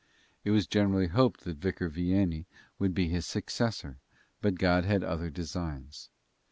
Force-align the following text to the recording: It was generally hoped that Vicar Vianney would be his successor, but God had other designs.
It 0.43 0.49
was 0.49 0.65
generally 0.65 1.09
hoped 1.09 1.41
that 1.41 1.57
Vicar 1.59 1.87
Vianney 1.87 2.45
would 2.79 2.95
be 2.95 3.09
his 3.09 3.27
successor, 3.27 3.97
but 4.41 4.55
God 4.55 4.83
had 4.83 5.03
other 5.03 5.29
designs. 5.29 6.09